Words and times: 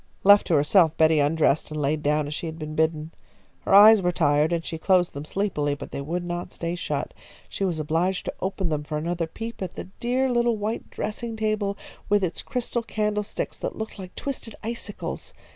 Left 0.23 0.47
to 0.47 0.55
herself, 0.55 0.97
Betty 0.97 1.19
undressed 1.19 1.69
and 1.69 1.79
lay 1.79 1.95
down 1.95 2.25
as 2.25 2.33
she 2.33 2.47
had 2.47 2.57
been 2.57 2.73
bidden. 2.73 3.11
Her 3.59 3.75
eyes 3.75 4.01
were 4.01 4.11
tired 4.11 4.51
and 4.51 4.65
she 4.65 4.79
closed 4.79 5.13
them 5.13 5.25
sleepily, 5.25 5.75
but 5.75 5.91
they 5.91 6.01
would 6.01 6.23
not 6.25 6.51
stay 6.53 6.73
shut. 6.73 7.13
She 7.47 7.63
was 7.63 7.79
obliged 7.79 8.25
to 8.25 8.33
open 8.39 8.69
them 8.69 8.83
for 8.83 8.97
another 8.97 9.27
peep 9.27 9.61
at 9.61 9.75
the 9.75 9.89
dear 9.99 10.27
little 10.31 10.57
white 10.57 10.89
dressing 10.89 11.35
table 11.35 11.77
with 12.09 12.23
its 12.23 12.41
crystal 12.41 12.81
candlesticks, 12.81 13.57
that 13.59 13.75
looked 13.75 13.99
like 13.99 14.15
twisted 14.15 14.55
icicles. 14.63 15.33